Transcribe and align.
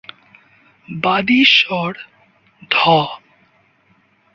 বাদী 0.87 1.41
স্বর: 1.49 1.93
ধ। 2.71 2.75